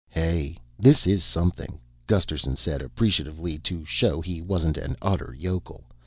[0.09, 5.83] "Hey, this is something," Gusterson said appreciatively to show he wasn't an utter yokel.